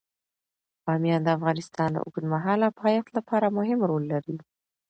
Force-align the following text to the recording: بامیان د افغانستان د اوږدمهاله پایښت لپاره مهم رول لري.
بامیان 0.83 1.21
د 1.23 1.29
افغانستان 1.37 1.89
د 1.93 1.97
اوږدمهاله 2.05 2.67
پایښت 2.81 3.09
لپاره 3.17 3.55
مهم 3.57 3.79
رول 3.89 4.03
لري. 4.13 4.37